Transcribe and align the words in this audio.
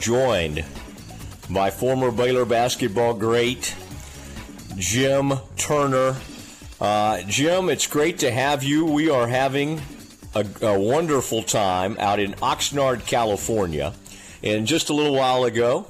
joined 0.00 0.64
by 1.50 1.70
former 1.70 2.10
Baylor 2.10 2.44
basketball 2.44 3.14
great 3.14 3.76
Jim 4.76 5.34
Turner. 5.56 6.16
Uh, 6.80 7.22
Jim, 7.26 7.68
it's 7.68 7.86
great 7.86 8.18
to 8.20 8.30
have 8.30 8.62
you. 8.62 8.86
We 8.86 9.10
are 9.10 9.28
having 9.28 9.80
a, 10.34 10.46
a 10.62 10.80
wonderful 10.80 11.42
time 11.42 11.96
out 11.98 12.18
in 12.18 12.32
Oxnard, 12.34 13.06
California. 13.06 13.92
And 14.42 14.66
just 14.66 14.88
a 14.88 14.94
little 14.94 15.14
while 15.14 15.44
ago, 15.44 15.86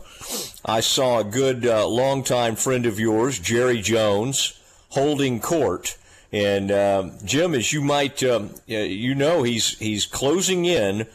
I 0.64 0.80
saw 0.80 1.20
a 1.20 1.24
good 1.24 1.64
uh, 1.64 1.86
longtime 1.86 2.56
friend 2.56 2.86
of 2.86 2.98
yours, 2.98 3.38
Jerry 3.38 3.80
Jones, 3.80 4.58
holding 4.88 5.40
court. 5.40 5.96
And 6.32 6.72
uh, 6.72 7.10
Jim, 7.24 7.54
as 7.54 7.72
you 7.72 7.80
might 7.80 8.22
um, 8.24 8.50
you 8.66 9.14
know, 9.14 9.42
he's 9.44 9.78
he's 9.78 10.06
closing 10.06 10.64
in 10.64 11.06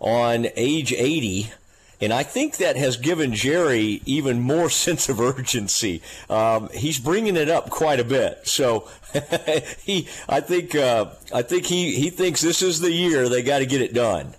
on 0.00 0.46
age 0.56 0.92
80. 0.92 1.52
And 2.00 2.14
I 2.14 2.22
think 2.22 2.56
that 2.56 2.76
has 2.76 2.96
given 2.96 3.34
Jerry 3.34 4.00
even 4.06 4.40
more 4.40 4.70
sense 4.70 5.08
of 5.08 5.20
urgency. 5.20 6.02
Um, 6.28 6.68
he's 6.72 6.98
bringing 6.98 7.36
it 7.36 7.48
up 7.48 7.70
quite 7.70 8.00
a 8.00 8.04
bit. 8.04 8.46
So 8.46 8.88
he, 9.82 10.08
I 10.28 10.40
think, 10.40 10.74
uh, 10.74 11.06
I 11.32 11.42
think 11.42 11.66
he, 11.66 11.94
he 11.94 12.10
thinks 12.10 12.40
this 12.40 12.62
is 12.62 12.80
the 12.80 12.92
year 12.92 13.28
they 13.28 13.42
got 13.42 13.58
to 13.58 13.66
get 13.66 13.82
it 13.82 13.92
done. 13.92 14.34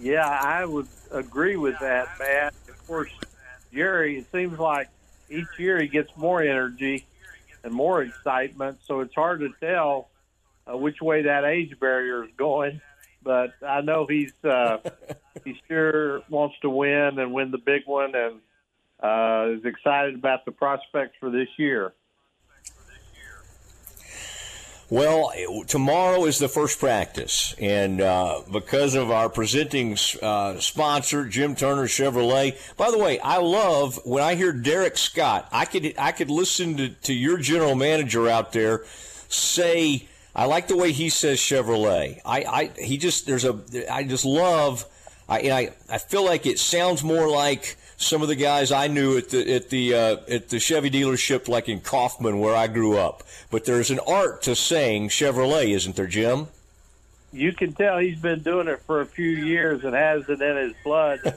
Yeah, 0.00 0.28
I 0.28 0.64
would 0.64 0.86
agree 1.10 1.56
with 1.56 1.78
that, 1.80 2.08
Matt. 2.18 2.54
Of 2.68 2.86
course, 2.86 3.10
Jerry, 3.72 4.18
it 4.18 4.26
seems 4.30 4.58
like 4.58 4.88
each 5.28 5.48
year 5.58 5.80
he 5.80 5.88
gets 5.88 6.16
more 6.16 6.40
energy 6.40 7.04
and 7.64 7.72
more 7.72 8.02
excitement. 8.02 8.78
So 8.86 9.00
it's 9.00 9.14
hard 9.14 9.40
to 9.40 9.50
tell 9.60 10.08
uh, 10.70 10.76
which 10.76 11.00
way 11.00 11.22
that 11.22 11.44
age 11.44 11.78
barrier 11.80 12.24
is 12.24 12.30
going 12.36 12.80
but 13.22 13.52
I 13.62 13.80
know 13.80 14.06
he's 14.06 14.32
uh, 14.44 14.78
he 15.44 15.60
sure 15.68 16.22
wants 16.28 16.56
to 16.62 16.70
win 16.70 17.18
and 17.18 17.32
win 17.32 17.50
the 17.50 17.58
big 17.58 17.82
one, 17.86 18.12
and 18.14 18.40
uh, 19.02 19.56
is 19.56 19.64
excited 19.64 20.14
about 20.14 20.44
the 20.44 20.52
prospects 20.52 21.14
for 21.20 21.30
this 21.30 21.48
year. 21.56 21.92
Well, 24.90 25.32
tomorrow 25.66 26.24
is 26.24 26.38
the 26.38 26.48
first 26.48 26.78
practice, 26.78 27.54
and 27.60 28.00
uh, 28.00 28.40
because 28.50 28.94
of 28.94 29.10
our 29.10 29.28
presenting 29.28 29.98
uh, 30.22 30.58
sponsor, 30.60 31.26
Jim 31.26 31.54
Turner 31.54 31.84
Chevrolet. 31.84 32.56
By 32.78 32.90
the 32.90 32.96
way, 32.96 33.20
I 33.20 33.36
love 33.36 34.00
when 34.06 34.22
I 34.22 34.34
hear 34.34 34.50
Derek 34.50 34.96
Scott. 34.96 35.46
I 35.52 35.66
could 35.66 35.94
I 35.98 36.12
could 36.12 36.30
listen 36.30 36.78
to, 36.78 36.88
to 36.88 37.12
your 37.12 37.36
general 37.36 37.74
manager 37.74 38.30
out 38.30 38.52
there 38.52 38.84
say 39.28 40.08
I 40.34 40.46
like 40.46 40.68
the 40.68 40.76
way 40.76 40.92
he 40.92 41.08
says 41.08 41.38
Chevrolet. 41.38 42.20
I, 42.24 42.44
I 42.44 42.70
he 42.80 42.96
just 42.96 43.26
there's 43.26 43.44
a 43.44 43.92
I 43.92 44.04
just 44.04 44.24
love. 44.24 44.86
I, 45.28 45.38
I 45.38 45.70
I 45.90 45.98
feel 45.98 46.24
like 46.24 46.46
it 46.46 46.58
sounds 46.58 47.04
more 47.04 47.28
like 47.28 47.76
some 47.98 48.22
of 48.22 48.28
the 48.28 48.36
guys 48.36 48.72
I 48.72 48.86
knew 48.86 49.18
at 49.18 49.30
the 49.30 49.54
at 49.54 49.70
the 49.70 49.94
uh, 49.94 50.16
at 50.28 50.48
the 50.48 50.58
Chevy 50.58 50.90
dealership, 50.90 51.48
like 51.48 51.68
in 51.68 51.80
Kaufman, 51.80 52.38
where 52.38 52.54
I 52.54 52.66
grew 52.66 52.96
up. 52.96 53.22
But 53.50 53.64
there's 53.64 53.90
an 53.90 54.00
art 54.06 54.42
to 54.42 54.54
saying 54.54 55.08
Chevrolet, 55.08 55.74
isn't 55.74 55.96
there, 55.96 56.06
Jim? 56.06 56.48
You 57.32 57.52
can 57.52 57.74
tell 57.74 57.98
he's 57.98 58.18
been 58.18 58.40
doing 58.40 58.68
it 58.68 58.80
for 58.82 59.02
a 59.02 59.06
few 59.06 59.28
years 59.28 59.84
and 59.84 59.94
has 59.94 60.26
it 60.30 60.40
in 60.40 60.56
his 60.56 60.72
blood. 60.82 61.20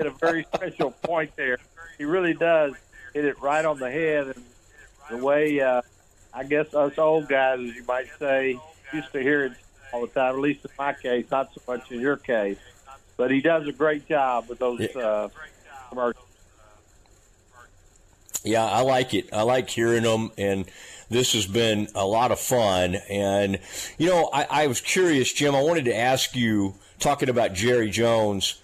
hit 0.00 0.06
a 0.06 0.10
very 0.18 0.44
special 0.54 0.90
point 0.90 1.36
there. 1.36 1.58
He 1.98 2.04
really 2.04 2.34
does 2.34 2.74
hit 3.14 3.24
it 3.24 3.40
right 3.40 3.64
on 3.64 3.78
the 3.78 3.90
head, 3.90 4.28
and 4.28 4.44
the 5.10 5.24
way 5.24 5.60
uh, 5.60 5.82
I 6.32 6.44
guess 6.44 6.74
us 6.74 6.98
old 6.98 7.28
guys, 7.28 7.60
as 7.60 7.76
you 7.76 7.84
might 7.84 8.08
say, 8.18 8.58
used 8.92 9.12
to 9.12 9.22
hear 9.22 9.44
it 9.46 9.52
all 9.92 10.02
the 10.02 10.08
time. 10.08 10.34
At 10.34 10.40
least 10.40 10.64
in 10.64 10.70
my 10.78 10.92
case, 10.92 11.26
not 11.30 11.52
so 11.54 11.60
much 11.66 11.90
in 11.90 12.00
your 12.00 12.16
case. 12.16 12.58
But 13.16 13.30
he 13.30 13.40
does 13.40 13.66
a 13.66 13.72
great 13.72 14.08
job 14.08 14.48
with 14.48 14.58
those 14.58 14.80
uh, 14.96 15.28
commercials. 15.88 16.24
Yeah, 18.42 18.64
I 18.64 18.80
like 18.80 19.12
it. 19.12 19.28
I 19.32 19.42
like 19.42 19.68
hearing 19.68 20.04
them, 20.04 20.32
and 20.38 20.64
this 21.10 21.34
has 21.34 21.46
been 21.46 21.88
a 21.94 22.06
lot 22.06 22.32
of 22.32 22.40
fun. 22.40 22.96
And 23.10 23.58
you 23.98 24.08
know, 24.08 24.30
I, 24.32 24.46
I 24.50 24.66
was 24.66 24.80
curious, 24.80 25.32
Jim. 25.32 25.54
I 25.54 25.60
wanted 25.60 25.84
to 25.86 25.94
ask 25.94 26.34
you, 26.34 26.76
talking 26.98 27.28
about 27.28 27.52
Jerry 27.52 27.90
Jones. 27.90 28.60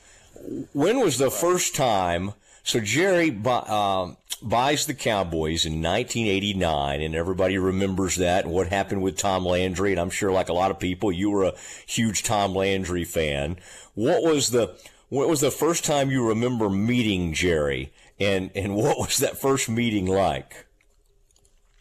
When 0.73 1.01
was 1.01 1.19
the 1.19 1.31
first 1.31 1.75
time? 1.75 2.33
So 2.67 2.81
Jerry, 2.81 3.31
um, 3.31 4.17
buys 4.43 4.87
the 4.87 4.95
Cowboys 4.95 5.65
in 5.65 5.75
1989, 5.75 7.01
and 7.01 7.15
everybody 7.15 7.59
remembers 7.59 8.17
that 8.17 8.45
and 8.45 8.53
what 8.53 8.67
happened 8.67 9.03
with 9.03 9.17
Tom 9.17 9.47
Landry. 9.47 9.93
And 9.93 10.01
I'm 10.01 10.11
sure, 10.11 10.33
like 10.33 10.49
a 10.49 10.53
lot 10.53 10.73
of 10.73 10.81
people, 10.81 11.13
you 11.13 11.31
were 11.31 11.45
a 11.45 11.55
huge 11.87 12.25
Tom 12.25 12.57
Landry 12.57 13.05
fan. 13.05 13.57
What 13.95 14.25
was 14.25 14.51
the 14.51 14.77
what 15.11 15.29
was 15.29 15.43
the 15.43 15.53
first 15.53 15.85
time 15.85 16.11
you 16.11 16.27
remember 16.27 16.69
meeting 16.69 17.35
Jerry, 17.35 17.93
and 18.19 18.51
and 18.57 18.75
what 18.75 18.99
was 18.99 19.19
that 19.19 19.39
first 19.39 19.69
meeting 19.69 20.07
like? 20.07 20.67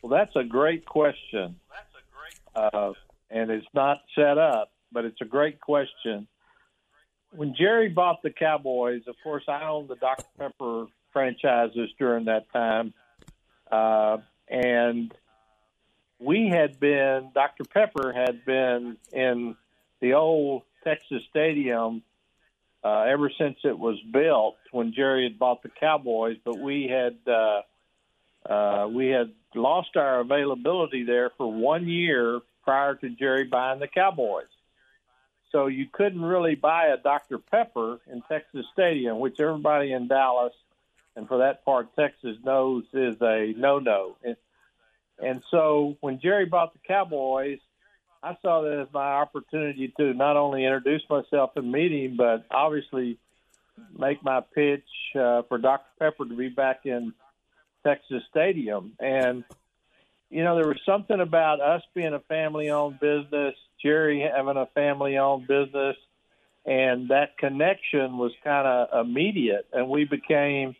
Well, 0.03 0.11
that's 0.11 0.35
a 0.35 0.43
great 0.43 0.85
question. 0.85 1.55
Uh, 2.55 2.93
and 3.31 3.49
it's 3.49 3.65
not 3.73 4.01
set 4.13 4.37
up, 4.37 4.71
but 4.91 5.03
it's 5.03 5.19
a 5.19 5.25
great 5.25 5.59
question. 5.59 6.27
When 7.35 7.53
Jerry 7.55 7.89
bought 7.89 8.21
the 8.23 8.29
Cowboys, 8.29 9.01
of 9.07 9.15
course, 9.23 9.43
I 9.47 9.67
owned 9.67 9.89
the 9.89 9.95
Dr. 9.95 10.25
Pepper 10.37 10.87
franchises 11.11 11.89
during 11.99 12.25
that 12.25 12.51
time. 12.53 12.93
Uh, 13.71 14.17
and 14.47 15.13
we 16.19 16.49
had 16.49 16.79
been, 16.79 17.31
Dr. 17.33 17.65
Pepper 17.65 18.13
had 18.13 18.45
been 18.45 18.97
in 19.11 19.55
the 20.01 20.13
old 20.13 20.63
Texas 20.83 21.23
Stadium 21.29 22.03
uh, 22.83 23.01
ever 23.01 23.31
since 23.37 23.57
it 23.63 23.77
was 23.77 23.99
built 24.11 24.55
when 24.71 24.93
Jerry 24.93 25.23
had 25.23 25.39
bought 25.39 25.63
the 25.63 25.69
Cowboys, 25.69 26.37
but 26.45 26.59
we 26.59 26.87
had 26.87 27.17
uh, 27.27 27.61
uh, 28.47 28.87
we 28.87 29.07
had 29.07 29.31
lost 29.55 29.95
our 29.95 30.19
availability 30.19 31.03
there 31.03 31.31
for 31.35 31.51
one 31.51 31.87
year 31.87 32.41
prior 32.63 32.93
to 32.95 33.09
Jerry 33.09 33.45
buying 33.45 33.79
the 33.79 33.87
Cowboys. 33.87 34.45
So 35.51 35.67
you 35.67 35.85
couldn't 35.91 36.21
really 36.21 36.55
buy 36.55 36.87
a 36.87 36.97
Dr. 36.97 37.37
Pepper 37.37 37.99
in 38.11 38.21
Texas 38.23 38.65
Stadium, 38.73 39.19
which 39.19 39.39
everybody 39.39 39.91
in 39.93 40.07
Dallas 40.07 40.53
and 41.15 41.27
for 41.27 41.39
that 41.39 41.63
part, 41.63 41.95
Texas 41.95 42.37
knows 42.43 42.83
is 42.93 43.15
a 43.21 43.53
no-no. 43.55 44.17
And, 44.23 44.35
and 45.21 45.41
so 45.49 45.97
when 46.01 46.19
Jerry 46.19 46.45
bought 46.45 46.73
the 46.73 46.79
Cowboys, 46.85 47.59
I 48.21 48.35
saw 48.41 48.63
that 48.63 48.79
as 48.79 48.87
my 48.93 49.13
opportunity 49.13 49.93
to 49.97 50.13
not 50.13 50.35
only 50.35 50.65
introduce 50.65 51.03
myself 51.09 51.51
in 51.55 51.71
meeting, 51.71 52.15
but 52.17 52.45
obviously 52.51 53.17
make 53.97 54.23
my 54.23 54.41
pitch 54.41 54.87
uh, 55.15 55.43
for 55.43 55.57
Dr. 55.57 55.85
Pepper 55.99 56.25
to 56.25 56.35
be 56.35 56.49
back 56.49 56.85
in 56.85 57.13
Texas 57.85 58.23
Stadium. 58.29 58.93
And 58.99 59.43
you 60.29 60.43
know, 60.43 60.55
there 60.55 60.67
was 60.67 60.81
something 60.85 61.21
about 61.21 61.61
us 61.61 61.83
being 61.93 62.13
a 62.13 62.19
family-owned 62.19 62.99
business, 62.99 63.55
Jerry 63.85 64.21
having 64.21 64.57
a 64.57 64.65
family-owned 64.73 65.47
business, 65.47 65.95
and 66.65 67.09
that 67.09 67.37
connection 67.37 68.17
was 68.17 68.31
kind 68.43 68.65
of 68.67 69.05
immediate, 69.05 69.67
and 69.71 69.87
we 69.89 70.05
became 70.05 70.75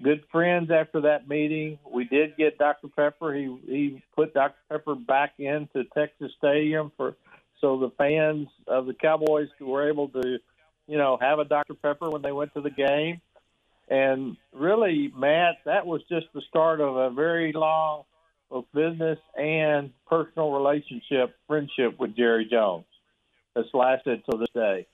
good 0.00 0.22
friends 0.30 0.70
after 0.70 1.02
that 1.02 1.28
meeting. 1.28 1.78
We 1.92 2.04
did 2.04 2.36
get 2.36 2.56
Dr. 2.56 2.88
Pepper. 2.88 3.34
He 3.34 3.58
he 3.66 4.02
put 4.14 4.32
Dr. 4.32 4.54
Pepper 4.70 4.94
back 4.94 5.34
into 5.38 5.84
Texas 5.92 6.30
Stadium 6.38 6.92
for 6.96 7.16
so 7.60 7.78
the 7.78 7.90
fans 7.98 8.48
of 8.66 8.86
the 8.86 8.94
Cowboys 8.94 9.48
were 9.60 9.88
able 9.88 10.08
to, 10.08 10.38
you 10.86 10.96
know, 10.96 11.18
have 11.20 11.40
a 11.40 11.44
Dr. 11.44 11.74
Pepper 11.74 12.08
when 12.08 12.22
they 12.22 12.32
went 12.32 12.54
to 12.54 12.60
the 12.60 12.70
game. 12.70 13.20
And 13.88 14.36
really, 14.52 15.12
Matt, 15.14 15.56
that 15.66 15.84
was 15.84 16.00
just 16.08 16.26
the 16.32 16.42
start 16.48 16.80
of 16.80 16.96
a 16.96 17.10
very 17.10 17.52
long 17.52 18.04
both 18.50 18.66
business 18.74 19.18
and 19.36 19.90
personal 20.06 20.50
relationship, 20.52 21.36
friendship 21.46 21.98
with 21.98 22.16
Jerry 22.16 22.46
Jones 22.50 22.84
that's 23.54 23.68
lasted 23.72 24.22
till 24.28 24.38
this 24.38 24.50
day. 24.54 24.86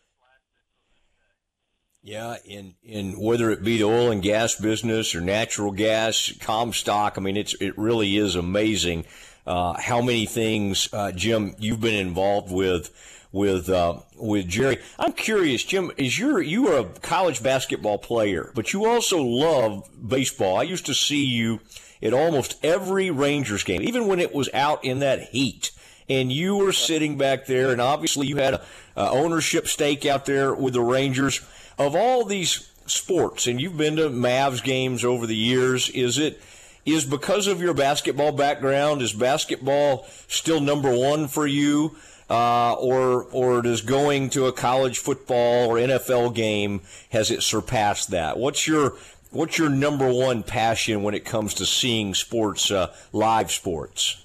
Yeah, 2.02 2.36
in 2.44 2.74
in 2.84 3.18
whether 3.20 3.50
it 3.50 3.64
be 3.64 3.78
the 3.78 3.84
oil 3.84 4.12
and 4.12 4.22
gas 4.22 4.54
business 4.54 5.14
or 5.14 5.20
natural 5.20 5.72
gas, 5.72 6.32
Comstock, 6.38 7.18
I 7.18 7.20
mean, 7.20 7.36
it's 7.36 7.54
it 7.60 7.76
really 7.76 8.16
is 8.16 8.36
amazing 8.36 9.06
uh, 9.46 9.74
how 9.80 10.02
many 10.02 10.26
things, 10.26 10.88
uh, 10.92 11.12
Jim, 11.12 11.54
you've 11.58 11.80
been 11.80 11.94
involved 11.94 12.52
with 12.52 12.90
with 13.32 13.68
uh, 13.68 14.00
with 14.16 14.48
Jerry. 14.48 14.78
I'm 14.98 15.12
curious, 15.12 15.64
Jim, 15.64 15.90
is 15.96 16.18
you're 16.18 16.40
you 16.40 16.68
are 16.68 16.80
a 16.80 16.84
college 16.84 17.42
basketball 17.42 17.98
player, 17.98 18.52
but 18.54 18.72
you 18.72 18.86
also 18.86 19.22
love 19.22 19.88
baseball. 20.08 20.56
I 20.56 20.62
used 20.62 20.86
to 20.86 20.94
see 20.94 21.24
you 21.24 21.60
at 22.02 22.12
almost 22.12 22.56
every 22.64 23.10
Rangers 23.10 23.64
game, 23.64 23.82
even 23.82 24.06
when 24.06 24.20
it 24.20 24.34
was 24.34 24.48
out 24.52 24.84
in 24.84 24.98
that 25.00 25.28
heat 25.30 25.70
and 26.08 26.30
you 26.30 26.56
were 26.56 26.72
sitting 26.72 27.18
back 27.18 27.46
there, 27.46 27.70
and 27.70 27.80
obviously 27.80 28.26
you 28.26 28.36
had 28.36 28.54
a, 28.54 28.62
a 28.96 29.10
ownership 29.10 29.66
stake 29.66 30.06
out 30.06 30.24
there 30.26 30.54
with 30.54 30.74
the 30.74 30.80
Rangers 30.80 31.40
of 31.78 31.96
all 31.96 32.24
these 32.24 32.70
sports, 32.86 33.46
and 33.46 33.60
you've 33.60 33.76
been 33.76 33.96
to 33.96 34.08
Mavs 34.08 34.62
games 34.62 35.04
over 35.04 35.26
the 35.26 35.36
years, 35.36 35.88
is 35.90 36.18
it 36.18 36.40
is 36.84 37.04
because 37.04 37.48
of 37.48 37.60
your 37.60 37.74
basketball 37.74 38.30
background? 38.30 39.02
Is 39.02 39.12
basketball 39.12 40.06
still 40.28 40.60
number 40.60 40.96
one 40.96 41.26
for 41.26 41.46
you? 41.46 41.96
uh, 42.28 42.72
or 42.74 43.24
or 43.32 43.62
does 43.62 43.82
going 43.82 44.30
to 44.30 44.46
a 44.46 44.52
college 44.52 44.98
football 44.98 45.68
or 45.68 45.76
NFL 45.76 46.34
game 46.34 46.80
has 47.10 47.30
it 47.30 47.42
surpassed 47.42 48.10
that? 48.10 48.36
What's 48.36 48.66
your 48.66 48.94
what's 49.36 49.58
your 49.58 49.68
number 49.68 50.10
one 50.10 50.42
passion 50.42 51.02
when 51.02 51.14
it 51.14 51.24
comes 51.24 51.54
to 51.54 51.66
seeing 51.66 52.14
sports, 52.14 52.70
uh, 52.70 52.92
live 53.12 53.52
sports? 53.52 54.24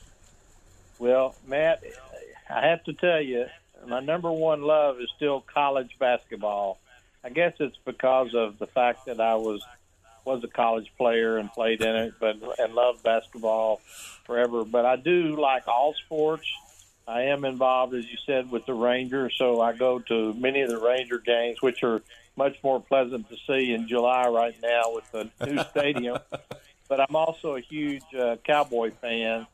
Well, 1.00 1.36
Matt, 1.46 1.84
I 2.50 2.68
have 2.68 2.84
to 2.86 2.94
tell 2.94 3.22
you, 3.22 3.46
my 3.88 4.00
number 4.00 4.32
one 4.32 4.62
love 4.62 5.00
is 5.00 5.10
still 5.16 5.42
college 5.42 5.98
basketball. 6.00 6.80
I 7.24 7.30
guess 7.30 7.54
it's 7.60 7.78
because 7.86 8.34
of 8.34 8.58
the 8.60 8.68
fact 8.68 9.06
that 9.06 9.20
I 9.20 9.36
was 9.36 9.62
was 10.24 10.44
a 10.44 10.48
college 10.48 10.92
player 10.98 11.38
and 11.38 11.52
played 11.52 11.82
in 11.82 11.96
it, 11.96 12.14
but 12.20 12.38
and 12.60 12.74
loved 12.74 13.04
basketball 13.04 13.82
forever. 14.24 14.64
But 14.64 14.86
I 14.86 14.96
do 14.96 15.36
like 15.36 15.68
all 15.68 15.96
sports. 16.06 16.48
I 17.08 17.24
am 17.24 17.44
involved, 17.44 17.96
as 17.96 18.06
you 18.06 18.18
said, 18.26 18.52
with 18.52 18.66
the 18.68 18.74
Rangers, 18.74 19.34
so 19.38 19.60
I 19.60 19.74
go 19.74 20.00
to 20.00 20.34
many 20.34 20.62
of 20.62 20.70
the 20.70 20.78
Ranger 20.78 21.18
games, 21.18 21.62
which 21.62 21.84
are 21.84 22.02
much 22.36 22.58
more 22.64 22.80
pleasant 22.82 23.30
to 23.30 23.38
see 23.48 23.74
in 23.74 23.88
July 23.88 24.28
right 24.28 24.56
now 24.62 24.94
with 24.94 25.12
the 25.12 25.30
new 25.46 25.64
stadium. 25.72 26.18
But 26.88 27.00
I'm 27.00 27.16
also 27.16 27.56
a 27.56 27.62
huge 27.62 28.04
uh, 28.18 28.38
Cowboy 28.44 28.92
fan 28.92 29.48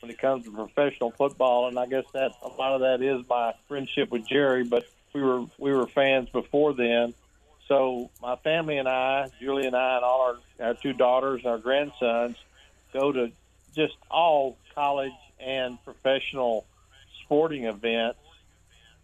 when 0.00 0.10
it 0.10 0.18
comes 0.18 0.44
to 0.44 0.50
professional 0.50 1.10
football, 1.10 1.68
and 1.68 1.78
I 1.78 1.86
guess 1.86 2.04
that 2.12 2.32
a 2.42 2.48
lot 2.48 2.74
of 2.74 2.80
that 2.82 3.02
is 3.02 3.26
my 3.28 3.54
friendship 3.68 4.10
with 4.10 4.26
Jerry. 4.26 4.64
But 4.64 4.86
we 5.12 5.22
were 5.22 5.46
we 5.58 5.72
were 5.72 5.86
fans 5.86 6.28
before 6.28 6.74
then. 6.74 7.14
So 7.68 8.10
my 8.20 8.36
family 8.36 8.76
and 8.76 8.88
I, 8.88 9.30
Julie 9.40 9.66
and 9.66 9.74
I, 9.74 9.96
and 9.96 10.04
all 10.04 10.36
our, 10.60 10.66
our 10.66 10.74
two 10.74 10.92
daughters 10.92 11.40
and 11.44 11.50
our 11.50 11.58
grandsons 11.58 12.36
go 12.92 13.10
to 13.10 13.32
just 13.74 13.96
all 14.10 14.58
college 14.74 15.12
and 15.40 15.82
professional 15.84 16.66
sporting 17.22 17.64
events. 17.64 18.18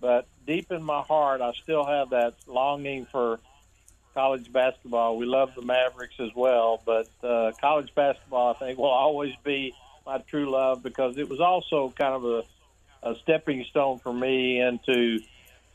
But 0.01 0.27
deep 0.47 0.73
in 0.73 0.83
my 0.83 1.03
heart, 1.03 1.41
I 1.41 1.53
still 1.53 1.85
have 1.85 2.11
that 2.11 2.35
longing 2.47 3.07
for 3.07 3.39
college 4.15 4.53
basketball. 4.53 5.17
We 5.17 5.27
love 5.27 5.55
the 5.55 5.63
Mavericks 5.63 6.19
as 6.19 6.35
well, 6.35 6.83
but 6.85 7.09
uh, 7.23 7.53
college 7.61 7.95
basketball, 7.95 8.55
I 8.55 8.59
think, 8.59 8.79
will 8.79 8.87
always 8.87 9.35
be 9.45 9.75
my 10.07 10.19
true 10.19 10.51
love 10.51 10.83
because 10.83 11.19
it 11.19 11.29
was 11.29 11.41
also 11.41 11.93
kind 11.97 12.15
of 12.15 12.25
a, 12.25 13.11
a 13.11 13.15
stepping 13.23 13.65
stone 13.65 13.99
for 13.99 14.13
me 14.13 14.61
into 14.61 15.21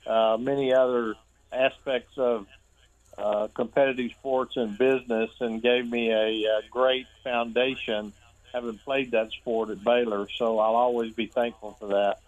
uh, 0.05 0.37
many 0.39 0.73
other 0.73 1.15
aspects 1.51 2.17
of 2.17 2.47
uh, 3.17 3.47
competitive 3.53 4.11
sports 4.11 4.57
and 4.57 4.77
business 4.77 5.29
and 5.39 5.61
gave 5.61 5.89
me 5.89 6.11
a, 6.11 6.45
a 6.45 6.61
great 6.69 7.07
foundation 7.23 8.11
having 8.53 8.77
played 8.79 9.11
that 9.11 9.31
sport 9.31 9.69
at 9.69 9.83
Baylor. 9.83 10.27
So 10.35 10.59
I'll 10.59 10.75
always 10.75 11.13
be 11.13 11.27
thankful 11.27 11.77
for 11.79 11.87
that. 11.87 12.19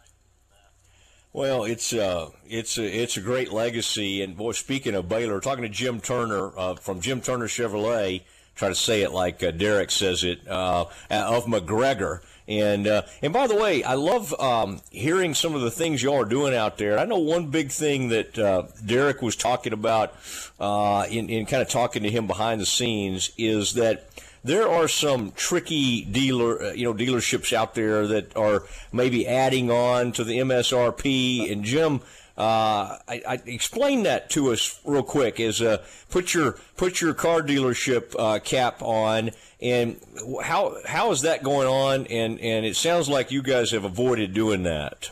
Well, 1.34 1.66
it's 1.66 1.94
uh, 1.94 2.30
it's 2.48 2.78
a, 2.78 2.86
it's 2.86 3.18
a 3.18 3.22
great 3.22 3.52
legacy. 3.52 4.22
And 4.22 4.36
boy, 4.36 4.54
speaking 4.54 4.96
of 4.96 5.10
Baylor, 5.10 5.40
talking 5.40 5.64
to 5.64 5.70
Jim 5.70 6.00
Turner 6.00 6.52
uh, 6.58 6.76
from 6.76 7.02
Jim 7.02 7.22
Turner 7.22 7.48
Chevrolet, 7.48 8.22
try 8.56 8.70
to 8.70 8.76
say 8.76 9.02
it 9.02 9.12
like 9.12 9.44
uh, 9.44 9.52
Derek 9.52 9.92
says 9.92 10.24
it 10.24 10.48
uh, 10.48 10.86
of 11.12 11.46
McGregor. 11.46 12.22
And 12.48 12.88
uh, 12.88 13.04
and 13.22 13.34
by 13.34 13.46
the 13.46 13.56
way, 13.56 13.84
I 13.84 13.96
love 13.96 14.34
um, 14.40 14.80
hearing 14.90 15.34
some 15.34 15.54
of 15.54 15.62
the 15.62 15.70
things 15.70 16.02
y'all 16.02 16.22
are 16.22 16.26
doing 16.26 16.56
out 16.56 16.78
there. 16.78 16.98
I 16.98 17.04
know 17.04 17.20
one 17.20 17.52
big 17.52 17.72
thing 17.72 18.08
that 18.10 18.40
uh, 18.40 18.64
Derek 18.86 19.22
was 19.22 19.36
talking 19.36 19.74
about 19.74 20.16
in 20.60 21.30
in 21.30 21.46
kind 21.46 21.62
of 21.62 21.68
talking 21.68 22.04
to 22.04 22.10
him 22.10 22.26
behind 22.26 22.62
the 22.62 22.66
scenes 22.66 23.32
is 23.38 23.74
that 23.74 24.08
there 24.44 24.68
are 24.68 24.88
some 24.88 25.32
tricky 25.32 26.04
dealer, 26.06 26.62
uh, 26.62 26.72
you 26.72 26.84
know, 26.84 26.94
dealerships 26.94 27.54
out 27.54 27.76
there 27.76 28.08
that 28.08 28.36
are 28.36 28.64
maybe 28.92 29.28
adding 29.28 29.70
on 29.72 30.12
to 30.14 30.24
the 30.24 30.40
MSRP. 30.40 31.52
And 31.52 31.64
Jim, 31.64 32.02
uh, 32.38 32.98
I, 33.08 33.22
I 33.28 33.42
explain 33.46 34.04
that 34.04 34.30
to 34.32 34.52
us 34.52 34.80
real 34.86 35.04
quick. 35.04 35.40
Is 35.40 35.62
uh, 35.62 35.84
put 36.10 36.34
your 36.34 36.58
put 36.76 37.02
your 37.02 37.14
car 37.14 37.42
dealership 37.42 38.16
uh, 38.18 38.40
cap 38.40 38.82
on, 38.82 39.32
and 39.62 40.00
how 40.44 40.78
how 40.86 41.12
is 41.12 41.22
that 41.22 41.44
going 41.44 41.68
on? 41.68 42.06
And 42.08 42.40
and 42.40 42.66
it 42.66 42.76
sounds 42.76 43.10
like 43.10 43.32
you 43.32 43.42
guys 43.42 43.72
have 43.72 43.86
avoided 43.86 44.34
doing 44.34 44.64
that. 44.64 45.10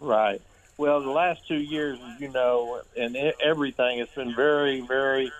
Right. 0.00 0.40
Well, 0.78 1.00
the 1.00 1.10
last 1.10 1.46
two 1.48 1.58
years, 1.58 1.98
you 2.20 2.28
know, 2.28 2.82
and 2.96 3.16
everything, 3.44 3.98
it's 3.98 4.14
been 4.14 4.34
very, 4.34 4.80
very 4.80 5.32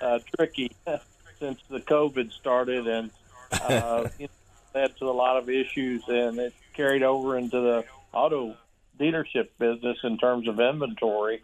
uh, 0.00 0.20
tricky 0.36 0.70
since 1.38 1.60
the 1.68 1.80
COVID 1.80 2.32
started, 2.32 2.86
and 2.86 3.10
uh, 3.52 4.08
you 4.18 4.26
know, 4.26 4.80
led 4.80 4.96
to 4.98 5.06
a 5.06 5.12
lot 5.12 5.36
of 5.36 5.48
issues, 5.48 6.02
and 6.08 6.38
it 6.38 6.54
carried 6.74 7.02
over 7.02 7.36
into 7.38 7.60
the 7.60 7.84
auto 8.12 8.56
dealership 8.98 9.48
business 9.58 9.98
in 10.04 10.18
terms 10.18 10.48
of 10.48 10.60
inventory. 10.60 11.42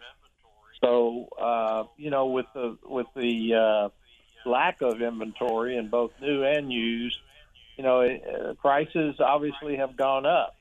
So, 0.81 1.29
uh, 1.39 1.83
you 1.97 2.09
know, 2.09 2.27
with 2.27 2.47
the 2.53 2.77
with 2.83 3.07
the 3.15 3.53
uh, 3.53 3.89
lack 4.49 4.81
of 4.81 5.01
inventory 5.01 5.77
in 5.77 5.89
both 5.89 6.11
new 6.21 6.43
and 6.43 6.71
used, 6.71 7.17
you 7.77 7.83
know, 7.83 8.01
it, 8.01 8.23
uh, 8.23 8.53
prices 8.55 9.15
obviously 9.19 9.77
have 9.77 9.95
gone 9.95 10.25
up. 10.25 10.55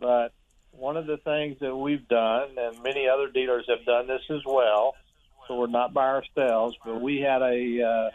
But 0.00 0.32
one 0.72 0.96
of 0.96 1.06
the 1.06 1.18
things 1.18 1.58
that 1.60 1.76
we've 1.76 2.08
done, 2.08 2.56
and 2.58 2.82
many 2.82 3.08
other 3.08 3.28
dealers 3.28 3.66
have 3.68 3.84
done 3.84 4.06
this 4.06 4.22
as 4.30 4.40
well, 4.44 4.94
so 5.46 5.56
we're 5.56 5.66
not 5.66 5.92
by 5.92 6.06
ourselves, 6.06 6.76
but 6.84 7.00
we 7.00 7.20
had 7.20 7.42
a 7.42 7.82
uh, 7.82 8.10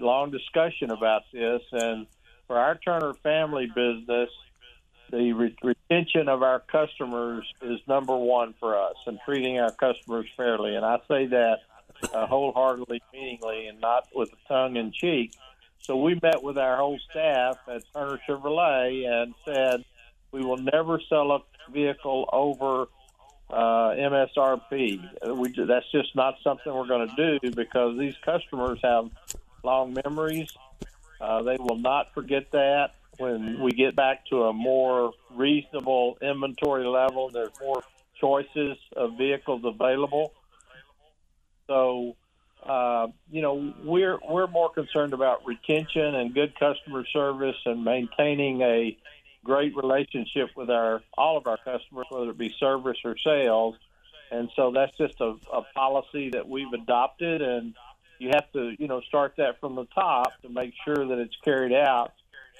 long 0.00 0.30
discussion 0.30 0.90
about 0.90 1.22
this, 1.32 1.62
and 1.72 2.06
for 2.46 2.58
our 2.58 2.76
Turner 2.76 3.14
family 3.22 3.66
business, 3.66 4.30
the 5.10 5.32
re- 5.32 5.56
retention 5.62 6.28
of 6.28 6.42
our 6.42 6.60
customers 6.60 7.44
is 7.62 7.78
number 7.86 8.16
one 8.16 8.54
for 8.58 8.76
us, 8.76 8.96
and 9.06 9.18
treating 9.24 9.58
our 9.58 9.72
customers 9.72 10.26
fairly. 10.36 10.74
And 10.74 10.84
I 10.84 10.98
say 11.08 11.26
that 11.26 11.58
uh, 12.12 12.26
wholeheartedly, 12.26 13.02
meaningly, 13.12 13.66
and 13.66 13.80
not 13.80 14.08
with 14.14 14.30
a 14.32 14.48
tongue 14.48 14.76
in 14.76 14.92
cheek. 14.92 15.32
So 15.82 15.96
we 15.96 16.18
met 16.20 16.42
with 16.42 16.58
our 16.58 16.76
whole 16.76 16.98
staff 17.10 17.58
at 17.68 17.82
Turner 17.94 18.20
Chevrolet 18.28 19.06
and 19.06 19.34
said 19.44 19.84
we 20.32 20.44
will 20.44 20.56
never 20.56 21.00
sell 21.08 21.30
a 21.32 21.38
vehicle 21.72 22.28
over 22.32 22.88
uh, 23.48 23.94
MSRP. 23.94 25.36
We, 25.36 25.52
that's 25.66 25.90
just 25.92 26.14
not 26.16 26.34
something 26.42 26.72
we're 26.74 26.88
going 26.88 27.08
to 27.08 27.38
do 27.40 27.50
because 27.52 27.96
these 27.98 28.14
customers 28.24 28.80
have 28.82 29.10
long 29.66 29.94
memories. 30.04 30.48
Uh, 31.20 31.42
they 31.42 31.56
will 31.58 31.78
not 31.78 32.14
forget 32.14 32.50
that 32.52 32.94
when 33.18 33.60
we 33.60 33.72
get 33.72 33.96
back 33.96 34.26
to 34.26 34.44
a 34.44 34.52
more 34.52 35.12
reasonable 35.34 36.16
inventory 36.22 36.86
level. 36.86 37.30
There's 37.30 37.58
more 37.60 37.82
choices 38.20 38.76
of 38.94 39.18
vehicles 39.18 39.62
available. 39.64 40.32
So, 41.66 42.16
uh, 42.64 43.08
you 43.30 43.42
know, 43.42 43.74
we're 43.82 44.18
we're 44.28 44.46
more 44.46 44.70
concerned 44.70 45.12
about 45.12 45.46
retention 45.46 46.14
and 46.14 46.32
good 46.32 46.52
customer 46.58 47.04
service 47.12 47.56
and 47.64 47.84
maintaining 47.84 48.62
a 48.62 48.96
great 49.44 49.74
relationship 49.76 50.50
with 50.56 50.70
our 50.70 51.02
all 51.16 51.36
of 51.36 51.46
our 51.46 51.56
customers, 51.56 52.06
whether 52.10 52.30
it 52.30 52.38
be 52.38 52.54
service 52.58 52.98
or 53.04 53.16
sales. 53.18 53.74
And 54.30 54.50
so 54.56 54.72
that's 54.72 54.96
just 54.98 55.20
a, 55.20 55.34
a 55.52 55.62
policy 55.74 56.30
that 56.30 56.48
we've 56.48 56.72
adopted, 56.72 57.42
and 57.42 57.74
you 58.18 58.30
have 58.34 58.50
to, 58.52 58.74
you 58.78 58.88
know, 58.88 59.00
start 59.02 59.34
that 59.38 59.60
from 59.60 59.74
the 59.74 59.86
top 59.94 60.40
to 60.42 60.48
make 60.48 60.72
sure 60.84 61.06
that 61.06 61.18
it's 61.18 61.36
carried 61.44 61.72
out. 61.72 62.12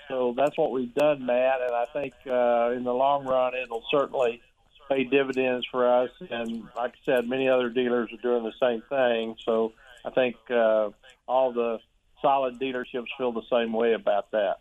So 0.09 0.35
that's 0.37 0.57
what 0.57 0.71
we've 0.71 0.95
done, 0.95 1.27
Matt, 1.27 1.61
and 1.63 1.75
I 1.75 1.87
think 1.93 2.15
uh, 2.27 2.73
in 2.77 2.85
the 2.85 2.95
long 2.95 3.25
run 3.25 3.55
it'll 3.55 3.85
certainly 3.91 4.41
pay 4.89 5.05
dividends 5.05 5.67
for 5.71 5.89
us. 5.89 6.11
And 6.31 6.63
like 6.77 6.93
I 6.93 7.05
said, 7.05 7.29
many 7.29 7.49
other 7.49 7.71
dealers 7.71 8.11
are 8.13 8.23
doing 8.23 8.45
the 8.45 8.53
same 8.61 8.83
thing. 8.89 9.37
So 9.45 9.73
I 10.05 10.11
think 10.11 10.37
uh, 10.49 10.91
all 11.27 11.53
the 11.53 11.81
solid 12.23 12.61
dealerships 12.61 13.09
feel 13.19 13.33
the 13.33 13.43
same 13.51 13.73
way 13.73 13.95
about 13.95 14.31
that 14.31 14.61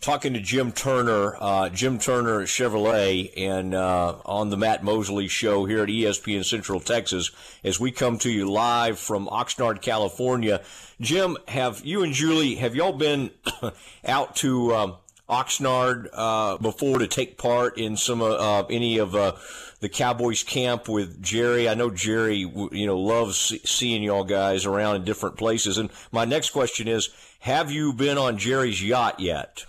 talking 0.00 0.34
to 0.34 0.40
Jim 0.40 0.72
Turner, 0.72 1.36
uh, 1.40 1.68
Jim 1.68 1.98
Turner 1.98 2.40
at 2.40 2.48
Chevrolet, 2.48 3.32
and 3.36 3.74
uh, 3.74 4.16
on 4.24 4.50
the 4.50 4.56
Matt 4.56 4.84
Mosley 4.84 5.28
show 5.28 5.64
here 5.64 5.82
at 5.82 5.88
ESPN 5.88 6.44
Central 6.44 6.80
Texas 6.80 7.30
as 7.64 7.80
we 7.80 7.90
come 7.90 8.18
to 8.18 8.30
you 8.30 8.50
live 8.50 8.98
from 8.98 9.26
Oxnard, 9.26 9.82
California. 9.82 10.62
Jim, 11.00 11.36
have 11.48 11.84
you 11.84 12.02
and 12.02 12.12
Julie 12.12 12.56
have 12.56 12.74
y'all 12.74 12.92
been 12.92 13.30
out 14.04 14.36
to 14.36 14.74
um, 14.74 14.96
Oxnard 15.28 16.08
uh, 16.12 16.56
before 16.58 16.98
to 16.98 17.08
take 17.08 17.36
part 17.36 17.76
in 17.78 17.96
some 17.96 18.22
uh, 18.22 18.62
any 18.70 18.98
of 18.98 19.16
uh, 19.16 19.32
the 19.80 19.88
Cowboys 19.88 20.42
camp 20.44 20.88
with 20.88 21.20
Jerry? 21.20 21.68
I 21.68 21.74
know 21.74 21.90
Jerry, 21.90 22.38
you 22.38 22.86
know, 22.86 22.98
loves 22.98 23.54
seeing 23.68 24.02
y'all 24.02 24.24
guys 24.24 24.66
around 24.66 24.96
in 24.96 25.04
different 25.04 25.36
places. 25.36 25.78
And 25.78 25.90
my 26.12 26.24
next 26.24 26.50
question 26.50 26.86
is, 26.86 27.10
have 27.40 27.70
you 27.72 27.92
been 27.92 28.18
on 28.18 28.38
Jerry's 28.38 28.82
yacht 28.82 29.18
yet? 29.18 29.66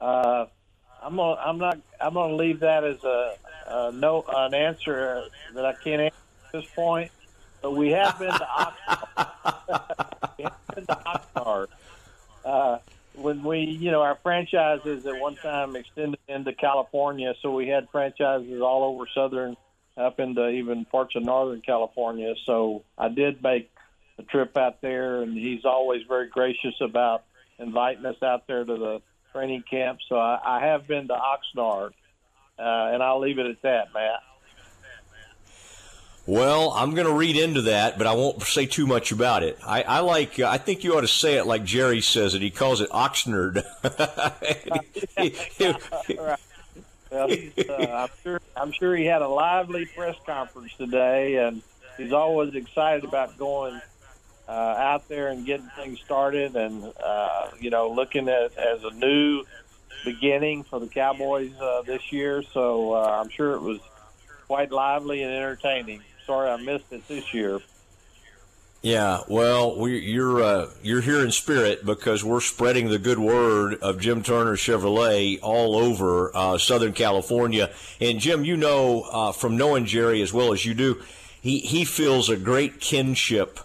Uh, 0.00 0.46
I'm 1.02 1.16
gonna, 1.16 1.40
I'm 1.40 1.58
not. 1.58 1.78
I'm 2.00 2.14
to 2.14 2.34
leave 2.34 2.60
that 2.60 2.84
as 2.84 3.02
a, 3.04 3.34
a 3.66 3.92
no 3.92 4.24
an 4.28 4.54
answer 4.54 5.24
that 5.54 5.64
I 5.64 5.72
can't 5.72 6.02
answer 6.02 6.16
at 6.46 6.52
this 6.52 6.70
point. 6.74 7.10
But 7.62 7.72
we 7.72 7.90
have 7.90 8.18
been 8.18 8.32
to 8.32 8.48
Oxnard. 8.58 10.36
we 10.38 10.44
have 10.44 10.66
been 10.74 10.86
to 10.86 10.94
Oxnard. 10.94 11.66
Uh, 12.44 12.78
when 13.14 13.42
we, 13.42 13.60
you 13.60 13.90
know, 13.90 14.02
our 14.02 14.16
franchises 14.22 15.04
at 15.06 15.18
one 15.18 15.34
time 15.34 15.74
extended 15.74 16.20
into 16.28 16.52
California, 16.52 17.34
so 17.42 17.52
we 17.52 17.66
had 17.66 17.88
franchises 17.90 18.60
all 18.60 18.84
over 18.84 19.08
Southern, 19.12 19.56
up 19.96 20.20
into 20.20 20.48
even 20.48 20.84
parts 20.84 21.16
of 21.16 21.24
Northern 21.24 21.60
California. 21.60 22.34
So 22.46 22.84
I 22.96 23.08
did 23.08 23.42
make 23.42 23.70
a 24.18 24.22
trip 24.22 24.56
out 24.56 24.80
there, 24.80 25.22
and 25.22 25.36
he's 25.36 25.64
always 25.64 26.02
very 26.06 26.28
gracious 26.28 26.74
about 26.80 27.24
inviting 27.58 28.06
us 28.06 28.22
out 28.22 28.46
there 28.46 28.64
to 28.64 28.76
the 28.76 29.02
training 29.32 29.64
camp. 29.68 30.00
So 30.08 30.16
I, 30.16 30.38
I 30.44 30.66
have 30.66 30.86
been 30.86 31.08
to 31.08 31.14
Oxnard, 31.14 31.90
uh, 32.58 32.92
and 32.92 33.02
I'll 33.02 33.20
leave 33.20 33.38
it 33.38 33.46
at 33.46 33.62
that, 33.62 33.94
Matt. 33.94 34.20
Well, 36.28 36.72
I'm 36.72 36.94
going 36.94 37.06
to 37.06 37.14
read 37.14 37.36
into 37.36 37.62
that, 37.62 37.96
but 37.96 38.06
I 38.06 38.12
won't 38.12 38.42
say 38.42 38.66
too 38.66 38.86
much 38.86 39.12
about 39.12 39.42
it. 39.42 39.58
I, 39.66 39.80
I 39.80 40.00
like. 40.00 40.38
Uh, 40.38 40.46
I 40.46 40.58
think 40.58 40.84
you 40.84 40.94
ought 40.94 41.00
to 41.00 41.08
say 41.08 41.38
it 41.38 41.46
like 41.46 41.64
Jerry 41.64 42.02
says 42.02 42.34
it. 42.34 42.42
He 42.42 42.50
calls 42.50 42.82
it 42.82 42.90
Oxnard. 42.90 43.64
well, 47.10 47.28
he's, 47.28 47.70
uh, 47.70 47.72
I'm 47.72 48.10
sure. 48.22 48.40
I'm 48.54 48.72
sure 48.72 48.94
he 48.94 49.06
had 49.06 49.22
a 49.22 49.28
lively 49.28 49.86
press 49.86 50.16
conference 50.26 50.74
today, 50.76 51.36
and 51.36 51.62
he's 51.96 52.12
always 52.12 52.54
excited 52.54 53.04
about 53.04 53.38
going 53.38 53.80
uh, 54.48 54.52
out 54.52 55.08
there 55.08 55.28
and 55.28 55.44
getting 55.44 55.68
things 55.76 56.00
started, 56.00 56.56
and 56.56 56.92
uh, 57.04 57.50
you 57.60 57.70
know, 57.70 57.90
looking 57.90 58.28
at 58.28 58.56
as 58.56 58.82
a 58.84 58.90
new 58.90 59.44
beginning 60.04 60.64
for 60.64 60.80
the 60.80 60.88
Cowboys 60.88 61.52
uh, 61.60 61.82
this 61.82 62.12
year. 62.12 62.42
So 62.42 62.94
uh, 62.94 63.20
I'm 63.22 63.28
sure 63.28 63.52
it 63.52 63.62
was 63.62 63.80
quite 64.46 64.72
lively 64.72 65.22
and 65.22 65.32
entertaining 65.32 66.00
sorry 66.28 66.50
I 66.50 66.56
missed 66.58 66.92
it 66.92 67.08
this 67.08 67.32
year. 67.32 67.58
Yeah, 68.82 69.22
well, 69.28 69.76
we, 69.76 69.98
you're 69.98 70.40
uh, 70.40 70.70
you're 70.82 71.00
here 71.00 71.24
in 71.24 71.32
spirit 71.32 71.84
because 71.84 72.22
we're 72.22 72.40
spreading 72.40 72.90
the 72.90 72.98
good 72.98 73.18
word 73.18 73.74
of 73.82 73.98
Jim 73.98 74.22
Turner 74.22 74.54
Chevrolet 74.54 75.40
all 75.42 75.74
over 75.74 76.30
uh, 76.36 76.58
Southern 76.58 76.92
California. 76.92 77.70
And 78.00 78.20
Jim, 78.20 78.44
you 78.44 78.56
know 78.56 79.02
uh, 79.10 79.32
from 79.32 79.56
knowing 79.56 79.86
Jerry 79.86 80.22
as 80.22 80.32
well 80.32 80.52
as 80.52 80.64
you 80.64 80.74
do, 80.74 81.02
he 81.40 81.58
he 81.58 81.84
feels 81.84 82.28
a 82.28 82.36
great 82.36 82.78
kinship 82.78 83.58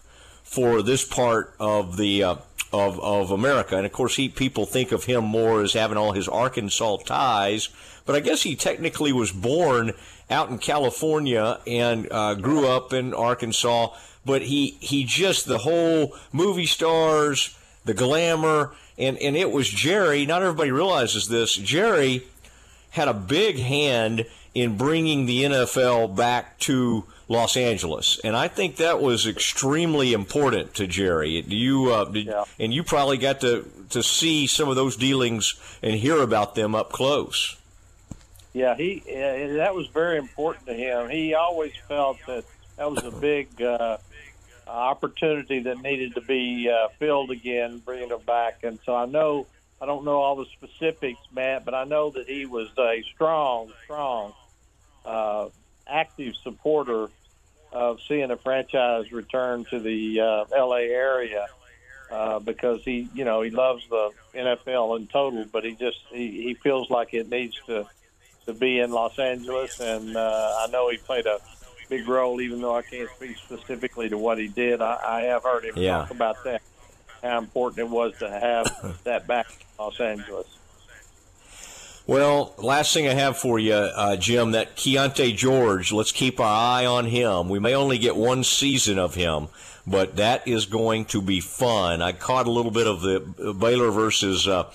for 0.53 0.83
this 0.83 1.03
part 1.03 1.55
of 1.59 1.97
the 1.97 2.23
uh, 2.23 2.35
of 2.71 2.99
of 2.99 3.31
America. 3.31 3.75
And 3.75 3.87
of 3.87 3.91
course, 3.91 4.15
he 4.15 4.29
people 4.29 4.67
think 4.67 4.91
of 4.91 5.05
him 5.05 5.23
more 5.23 5.63
as 5.63 5.73
having 5.73 5.97
all 5.97 6.11
his 6.11 6.27
Arkansas 6.27 6.97
ties, 6.97 7.69
but 8.05 8.15
I 8.15 8.19
guess 8.19 8.43
he 8.43 8.55
technically 8.55 9.11
was 9.11 9.31
born 9.31 9.93
out 10.29 10.51
in 10.51 10.59
California 10.59 11.59
and 11.65 12.07
uh, 12.11 12.35
grew 12.35 12.67
up 12.67 12.93
in 12.93 13.15
Arkansas. 13.15 13.95
But 14.25 14.43
he 14.43 14.77
he 14.79 15.05
just 15.05 15.47
the 15.47 15.57
whole 15.57 16.15
movie 16.31 16.67
stars, 16.67 17.57
the 17.83 17.95
glamour, 17.95 18.73
and 18.95 19.17
and 19.17 19.35
it 19.35 19.51
was 19.51 19.67
Jerry. 19.67 20.27
Not 20.27 20.43
everybody 20.43 20.69
realizes 20.69 21.29
this. 21.29 21.55
Jerry 21.55 22.27
had 22.91 23.07
a 23.07 23.13
big 23.13 23.57
hand 23.57 24.27
in 24.53 24.77
bringing 24.77 25.25
the 25.25 25.45
NFL 25.45 26.15
back 26.15 26.59
to 26.59 27.05
Los 27.27 27.55
Angeles, 27.55 28.19
and 28.23 28.35
I 28.35 28.47
think 28.47 28.77
that 28.77 29.01
was 29.01 29.25
extremely 29.25 30.13
important 30.13 30.73
to 30.75 30.87
Jerry. 30.87 31.41
You 31.47 31.91
uh, 31.91 32.05
did, 32.05 32.27
yeah. 32.27 32.43
and 32.59 32.73
you 32.73 32.83
probably 32.83 33.17
got 33.17 33.41
to 33.41 33.65
to 33.91 34.03
see 34.03 34.47
some 34.47 34.69
of 34.69 34.75
those 34.75 34.97
dealings 34.97 35.55
and 35.81 35.95
hear 35.95 36.21
about 36.21 36.55
them 36.55 36.75
up 36.75 36.91
close. 36.91 37.55
Yeah, 38.53 38.75
he 38.75 39.03
uh, 39.07 39.55
that 39.57 39.73
was 39.73 39.87
very 39.87 40.17
important 40.17 40.67
to 40.67 40.73
him. 40.73 41.09
He 41.09 41.33
always 41.33 41.73
felt 41.87 42.17
that 42.27 42.43
that 42.77 42.91
was 42.91 43.03
a 43.03 43.11
big 43.11 43.61
uh, 43.61 43.97
opportunity 44.67 45.59
that 45.61 45.81
needed 45.81 46.15
to 46.15 46.21
be 46.21 46.69
uh, 46.69 46.89
filled 46.99 47.31
again, 47.31 47.79
bringing 47.79 48.09
him 48.09 48.21
back. 48.25 48.63
And 48.63 48.79
so 48.85 48.95
I 48.95 49.05
know 49.05 49.47
I 49.81 49.85
don't 49.85 50.05
know 50.05 50.21
all 50.21 50.35
the 50.35 50.45
specifics, 50.45 51.19
Matt, 51.33 51.65
but 51.65 51.73
I 51.73 51.83
know 51.83 52.09
that 52.11 52.27
he 52.27 52.45
was 52.45 52.69
a 52.77 53.03
strong, 53.13 53.71
strong, 53.83 54.33
uh, 55.05 55.49
active 55.87 56.35
supporter 56.43 57.09
of 57.71 57.99
seeing 58.07 58.29
a 58.31 58.37
franchise 58.37 59.11
return 59.11 59.65
to 59.65 59.79
the 59.79 60.21
uh, 60.21 60.45
L.A. 60.55 60.83
area. 60.83 61.47
Uh, 62.11 62.37
because 62.37 62.83
he, 62.83 63.09
you 63.15 63.25
know, 63.25 63.41
he 63.41 63.49
loves 63.49 63.87
the 63.89 64.11
NFL 64.35 64.99
in 64.99 65.07
total, 65.07 65.45
but 65.51 65.63
he 65.63 65.73
just 65.73 65.97
he, 66.11 66.43
he 66.43 66.53
feels 66.53 66.91
like 66.91 67.11
it 67.13 67.27
needs 67.27 67.59
to 67.65 67.87
to 68.45 68.53
be 68.53 68.79
in 68.79 68.91
Los 68.91 69.17
Angeles, 69.17 69.79
and 69.79 70.15
uh, 70.15 70.55
I 70.59 70.67
know 70.67 70.89
he 70.89 70.97
played 70.97 71.25
a 71.25 71.39
big 71.89 72.07
role, 72.07 72.41
even 72.41 72.61
though 72.61 72.75
I 72.75 72.81
can't 72.81 73.09
speak 73.15 73.37
specifically 73.37 74.09
to 74.09 74.17
what 74.17 74.37
he 74.37 74.47
did. 74.47 74.81
I, 74.81 74.99
I 75.03 75.21
have 75.23 75.43
heard 75.43 75.65
him 75.65 75.73
yeah. 75.77 75.99
talk 75.99 76.11
about 76.11 76.43
that, 76.43 76.61
how 77.21 77.39
important 77.39 77.79
it 77.79 77.89
was 77.89 78.13
to 78.19 78.29
have 78.29 78.99
that 79.05 79.27
back 79.27 79.47
in 79.49 79.83
Los 79.83 79.99
Angeles. 79.99 80.47
Well, 82.05 82.53
last 82.57 82.93
thing 82.93 83.07
I 83.07 83.13
have 83.13 83.37
for 83.37 83.59
you, 83.59 83.73
uh, 83.73 84.17
Jim, 84.17 84.51
that 84.51 84.75
Keyonte 84.75 85.35
George, 85.37 85.91
let's 85.93 86.11
keep 86.11 86.39
our 86.39 86.45
eye 86.81 86.85
on 86.85 87.05
him. 87.05 87.47
We 87.47 87.59
may 87.59 87.75
only 87.75 87.97
get 87.97 88.17
one 88.17 88.43
season 88.43 88.99
of 88.99 89.15
him, 89.15 89.47
but 89.87 90.17
that 90.17 90.45
is 90.47 90.65
going 90.65 91.05
to 91.05 91.21
be 91.21 91.39
fun. 91.39 92.01
I 92.01 92.11
caught 92.11 92.47
a 92.47 92.51
little 92.51 92.71
bit 92.71 92.87
of 92.87 93.01
the 93.01 93.55
Baylor 93.57 93.89
versus, 93.89 94.47
uh, 94.47 94.69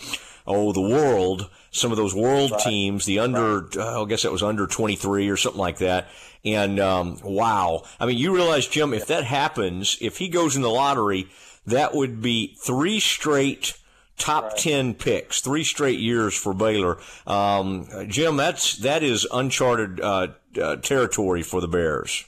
oh, 0.47 0.73
the 0.73 0.81
world 0.81 1.51
some 1.71 1.91
of 1.91 1.97
those 1.97 2.15
world 2.15 2.51
right. 2.51 2.61
teams, 2.61 3.05
the 3.05 3.19
under, 3.19 3.61
right. 3.61 3.77
uh, 3.77 4.03
I 4.03 4.09
guess 4.09 4.23
that 4.23 4.33
was 4.33 4.43
under 4.43 4.67
23 4.67 5.29
or 5.29 5.37
something 5.37 5.61
like 5.61 5.79
that. 5.79 6.09
And 6.45 6.81
um, 6.81 7.19
wow, 7.23 7.85
I 8.01 8.07
mean, 8.07 8.17
you 8.17 8.35
realize, 8.35 8.67
Jim, 8.67 8.95
if 8.95 9.07
that 9.07 9.25
happens, 9.25 9.99
if 10.01 10.19
he 10.19 10.29
goes 10.29 10.57
in 10.57 10.63
the 10.63 10.71
lottery, 10.71 11.29
that 11.67 11.95
would 11.95 12.23
be 12.23 12.57
three 12.59 13.01
straight 13.01 13.77
top 14.19 14.45
right. 14.45 14.57
10 14.57 14.95
picks, 14.95 15.41
three 15.41 15.65
straight 15.65 15.99
years 15.99 16.37
for 16.37 16.53
Baylor. 16.53 16.99
Um, 17.27 17.89
Jim, 18.09 18.37
that's 18.37 18.77
that 18.79 19.03
is 19.03 19.27
uncharted 19.33 20.01
uh, 20.01 20.29
uh, 20.61 20.77
territory 20.77 21.43
for 21.43 21.61
the 21.61 21.69
Bears. 21.69 22.25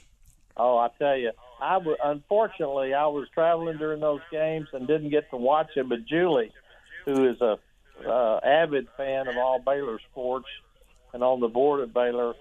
Oh, 0.57 0.77
I 0.77 0.89
tell 0.97 1.17
you, 1.17 1.31
I 1.61 1.73
w- 1.73 1.97
unfortunately 2.03 2.93
I 2.93 3.07
was 3.07 3.27
traveling 3.33 3.77
during 3.77 3.99
those 3.99 4.21
games 4.31 4.67
and 4.73 4.87
didn't 4.87 5.09
get 5.09 5.29
to 5.29 5.37
watch 5.37 5.69
it, 5.75 5.87
but 5.87 6.05
Julie, 6.05 6.51
who 7.05 7.29
is 7.29 7.39
a 7.41 7.57
uh, 8.07 8.39
avid 8.43 8.87
fan 8.97 9.27
of 9.27 9.37
all 9.37 9.59
Baylor 9.59 9.99
sports 10.11 10.47
and 11.13 11.23
on 11.23 11.39
the 11.39 11.47
board 11.47 11.81
at 11.81 11.93
Baylor, 11.93 12.33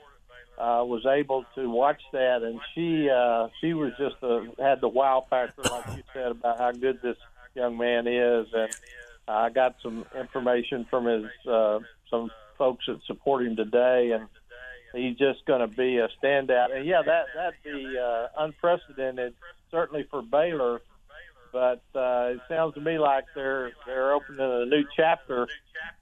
uh, 0.58 0.84
was 0.84 1.06
able 1.06 1.44
to 1.54 1.70
watch 1.70 2.02
that, 2.12 2.42
and 2.42 2.60
she 2.74 3.08
uh, 3.08 3.48
she 3.60 3.72
was 3.72 3.92
just 3.98 4.16
a, 4.22 4.46
had 4.58 4.80
the 4.80 4.88
wow 4.88 5.24
factor, 5.30 5.62
like 5.62 5.96
you 5.96 6.02
said, 6.12 6.32
about 6.32 6.58
how 6.58 6.70
good 6.70 7.00
this 7.02 7.16
young 7.54 7.78
man 7.78 8.06
is, 8.06 8.46
and 8.52 8.70
I 9.30 9.50
got 9.50 9.76
some 9.82 10.04
information 10.18 10.86
from 10.90 11.06
his 11.06 11.24
uh, 11.46 11.80
some 12.10 12.30
folks 12.58 12.86
that 12.86 13.00
support 13.06 13.46
him 13.46 13.56
today, 13.56 14.12
and 14.12 14.28
he's 14.94 15.16
just 15.16 15.44
going 15.46 15.60
to 15.60 15.68
be 15.68 15.98
a 15.98 16.08
standout. 16.22 16.76
And 16.76 16.84
yeah, 16.86 17.02
that 17.02 17.26
that'd 17.34 17.54
be 17.64 17.96
uh, 17.98 18.26
unprecedented, 18.38 19.34
certainly 19.70 20.06
for 20.10 20.22
Baylor 20.22 20.80
but 21.52 21.82
uh, 21.94 22.30
it 22.34 22.40
sounds 22.48 22.74
to 22.74 22.80
me 22.80 22.98
like 22.98 23.24
they're 23.34 23.72
they're 23.86 24.12
opening 24.12 24.40
a 24.40 24.66
new 24.66 24.84
chapter 24.96 25.48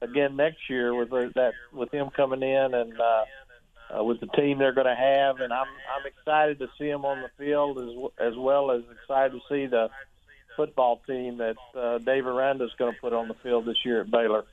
again 0.01 0.37
next 0.37 0.69
year 0.69 0.95
with 0.95 1.11
that 1.35 1.53
with 1.73 1.91
him 1.93 2.11
coming 2.11 2.43
in 2.43 2.75
and 2.75 3.01
uh, 3.01 3.25
uh, 3.97 4.05
with 4.05 4.21
the 4.21 4.27
team 4.29 4.59
they're 4.59 4.73
going 4.73 4.87
to 4.87 4.95
have, 4.95 5.41
and 5.41 5.53
I'm 5.53 5.67
I'm 5.67 6.07
excited 6.07 6.59
to 6.59 6.69
see 6.79 6.89
him 6.89 7.05
on 7.05 7.23
the 7.23 7.31
field 7.39 7.79
as 7.79 8.33
as 8.33 8.37
well 8.37 8.71
as 8.71 8.83
excited 8.91 9.33
to 9.33 9.41
see 9.49 9.67
the 9.67 9.89
football 10.59 11.01
team 11.07 11.39
that 11.39 11.57
uh, 11.79 11.99
Dave 11.99 12.27
Aranda 12.27 12.65
is 12.65 12.73
going 12.77 12.93
to 12.93 13.01
put 13.01 13.13
on 13.13 13.29
the 13.29 13.35
field 13.35 13.65
this 13.65 13.77
year 13.85 14.01
at 14.01 14.11
Baylor. 14.11 14.45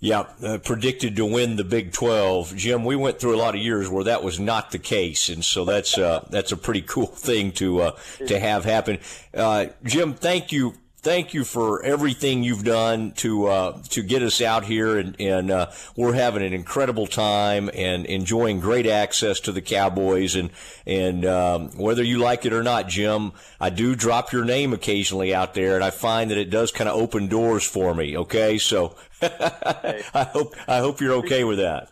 Yeah, 0.00 0.24
uh, 0.42 0.58
predicted 0.58 1.16
to 1.16 1.26
win 1.26 1.56
the 1.56 1.64
Big 1.64 1.92
12. 1.92 2.56
Jim, 2.56 2.84
we 2.84 2.96
went 2.96 3.18
through 3.18 3.34
a 3.34 3.38
lot 3.38 3.54
of 3.54 3.60
years 3.60 3.90
where 3.90 4.04
that 4.04 4.22
was 4.22 4.40
not 4.40 4.70
the 4.70 4.78
case, 4.78 5.28
and 5.28 5.44
so 5.44 5.66
that's 5.66 5.98
uh, 5.98 6.26
that's 6.30 6.50
a 6.50 6.56
pretty 6.56 6.82
cool 6.82 7.06
thing 7.28 7.52
to 7.52 7.80
uh, 7.80 7.90
to 8.26 8.38
have 8.38 8.64
happen. 8.64 8.98
Uh, 9.34 9.66
Jim, 9.84 10.14
thank 10.14 10.50
you 10.50 10.74
thank 11.06 11.32
you 11.32 11.44
for 11.44 11.84
everything 11.84 12.42
you've 12.42 12.64
done 12.64 13.12
to 13.12 13.46
uh, 13.46 13.80
to 13.90 14.02
get 14.02 14.22
us 14.22 14.40
out 14.40 14.64
here, 14.64 14.98
and, 14.98 15.14
and 15.20 15.52
uh, 15.52 15.70
we're 15.94 16.14
having 16.14 16.42
an 16.42 16.52
incredible 16.52 17.06
time 17.06 17.70
and 17.72 18.04
enjoying 18.06 18.58
great 18.58 18.88
access 18.88 19.38
to 19.38 19.52
the 19.52 19.62
Cowboys. 19.62 20.34
And 20.34 20.50
and 20.84 21.24
um, 21.24 21.68
whether 21.78 22.02
you 22.02 22.18
like 22.18 22.44
it 22.44 22.52
or 22.52 22.64
not, 22.64 22.88
Jim, 22.88 23.32
I 23.60 23.70
do 23.70 23.94
drop 23.94 24.32
your 24.32 24.44
name 24.44 24.72
occasionally 24.72 25.32
out 25.32 25.54
there, 25.54 25.76
and 25.76 25.84
I 25.84 25.90
find 25.90 26.32
that 26.32 26.38
it 26.38 26.50
does 26.50 26.72
kind 26.72 26.90
of 26.90 26.96
open 26.96 27.28
doors 27.28 27.64
for 27.64 27.94
me. 27.94 28.16
Okay, 28.16 28.58
so 28.58 28.96
I 29.22 30.28
hope 30.32 30.54
I 30.66 30.78
hope 30.78 31.00
you're 31.00 31.14
okay 31.24 31.44
with 31.44 31.58
that. 31.58 31.88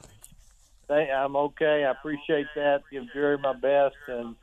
I'm 0.91 1.37
okay. 1.37 1.85
I 1.85 1.93
appreciate 1.93 2.47
that. 2.57 2.83
Give 2.91 3.05
Jerry 3.13 3.39
my 3.39 3.53
best, 3.53 3.95
and 4.09 4.35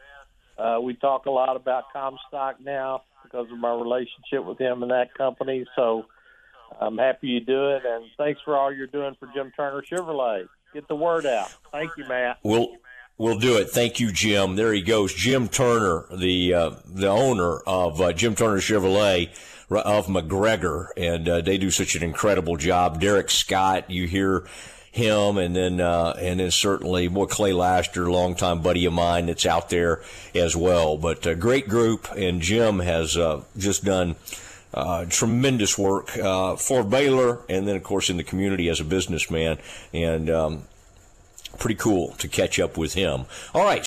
uh, 0.57 0.79
we 0.81 0.93
talk 0.93 1.25
a 1.25 1.31
lot 1.31 1.57
about 1.57 1.91
Comstock 1.91 2.61
now 2.61 3.03
because 3.23 3.51
of 3.51 3.57
my 3.57 3.73
relationship 3.73 4.45
with 4.45 4.59
him 4.59 4.83
and 4.83 4.91
that 4.91 5.13
company. 5.13 5.65
So 5.75 6.05
I'm 6.79 6.97
happy 6.97 7.27
you 7.27 7.39
do 7.41 7.71
it, 7.71 7.83
and 7.85 8.05
thanks 8.17 8.41
for 8.43 8.55
all 8.55 8.71
you're 8.71 8.87
doing 8.87 9.15
for 9.19 9.29
Jim 9.33 9.51
Turner 9.55 9.81
Chevrolet. 9.81 10.47
Get 10.73 10.87
the 10.87 10.95
word 10.95 11.25
out. 11.25 11.53
Thank 11.71 11.91
you, 11.97 12.05
Matt. 12.07 12.39
We'll 12.43 12.77
we'll 13.17 13.39
do 13.39 13.57
it. 13.57 13.69
Thank 13.69 13.99
you, 13.99 14.11
Jim. 14.11 14.55
There 14.55 14.71
he 14.73 14.81
goes, 14.81 15.13
Jim 15.13 15.47
Turner, 15.47 16.05
the 16.15 16.53
uh, 16.53 16.71
the 16.85 17.07
owner 17.07 17.59
of 17.67 17.99
uh, 17.99 18.13
Jim 18.13 18.35
Turner 18.35 18.57
Chevrolet 18.57 19.29
of 19.69 20.07
McGregor, 20.07 20.87
and 20.97 21.27
uh, 21.27 21.41
they 21.41 21.57
do 21.57 21.71
such 21.71 21.95
an 21.95 22.03
incredible 22.03 22.57
job. 22.57 22.99
Derek 22.99 23.29
Scott, 23.29 23.89
you 23.89 24.07
hear 24.07 24.47
him, 24.91 25.37
and 25.37 25.55
then 25.55 25.79
uh, 25.79 26.13
and 26.19 26.39
then 26.39 26.51
certainly 26.51 27.07
more 27.07 27.27
Clay 27.27 27.53
Laster, 27.53 28.11
longtime 28.11 28.61
buddy 28.61 28.85
of 28.85 28.93
mine, 28.93 29.27
that's 29.27 29.45
out 29.45 29.69
there 29.69 30.01
as 30.35 30.55
well. 30.55 30.97
But 30.97 31.25
a 31.25 31.35
great 31.35 31.67
group, 31.67 32.11
and 32.11 32.41
Jim 32.41 32.79
has 32.79 33.17
uh, 33.17 33.41
just 33.57 33.83
done. 33.83 34.15
Uh, 34.73 35.03
tremendous 35.09 35.77
work 35.77 36.17
uh, 36.17 36.55
for 36.55 36.81
Baylor, 36.81 37.39
and 37.49 37.67
then 37.67 37.75
of 37.75 37.83
course 37.83 38.09
in 38.09 38.15
the 38.15 38.23
community 38.23 38.69
as 38.69 38.79
a 38.79 38.85
businessman, 38.85 39.57
and 39.93 40.29
um, 40.29 40.63
pretty 41.59 41.75
cool 41.75 42.13
to 42.19 42.27
catch 42.27 42.59
up 42.59 42.77
with 42.77 42.93
him. 42.93 43.25
All 43.53 43.65
right. 43.65 43.79